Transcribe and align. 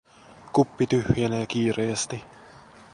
Kuppi 0.53 0.87
tyhjenee 0.87 1.45
kiireesti. 1.47 2.23